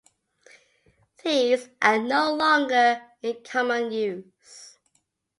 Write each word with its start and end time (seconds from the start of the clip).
These 1.23 1.69
are 1.79 1.99
no 1.99 2.33
longer 2.33 3.03
in 3.21 3.43
common 3.43 3.91
use. 3.91 4.79